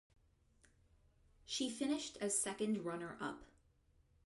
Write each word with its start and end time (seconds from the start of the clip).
She 1.45 1.69
finished 1.69 2.17
as 2.21 2.35
second 2.41 2.83
runner 2.83 3.17
up. 3.21 3.43